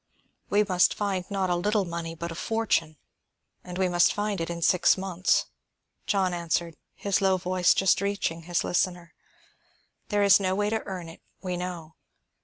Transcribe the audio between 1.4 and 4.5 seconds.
a little money, but a fortune, and we must find it